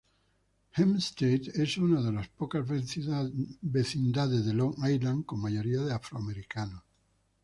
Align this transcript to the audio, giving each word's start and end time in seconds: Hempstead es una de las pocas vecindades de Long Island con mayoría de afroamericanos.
Hempstead 0.71 1.49
es 1.61 1.77
una 1.77 2.01
de 2.01 2.11
las 2.11 2.27
pocas 2.27 2.67
vecindades 2.67 4.43
de 4.47 4.51
Long 4.55 4.73
Island 4.79 5.25
con 5.27 5.39
mayoría 5.39 5.81
de 5.83 5.93
afroamericanos. 5.93 6.81